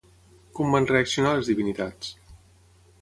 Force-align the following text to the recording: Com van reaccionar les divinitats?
Com 0.59 0.71
van 0.77 0.87
reaccionar 0.91 1.35
les 1.35 1.51
divinitats? 1.53 2.11